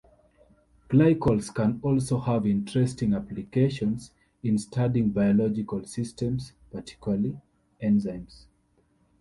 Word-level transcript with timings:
Glycals 0.89 1.53
can 1.53 1.79
also 1.83 2.19
have 2.19 2.47
interesting 2.47 3.13
applications 3.13 4.09
in 4.41 4.57
studying 4.57 5.11
biological 5.11 5.85
systems, 5.85 6.53
particularly 6.71 7.39
enzymes. 7.83 8.47